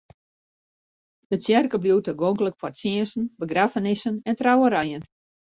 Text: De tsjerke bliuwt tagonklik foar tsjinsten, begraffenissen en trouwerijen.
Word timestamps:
De 1.29 1.35
tsjerke 1.37 1.77
bliuwt 1.81 2.05
tagonklik 2.07 2.57
foar 2.59 2.73
tsjinsten, 2.75 3.25
begraffenissen 3.41 4.15
en 4.29 4.35
trouwerijen. 4.39 5.03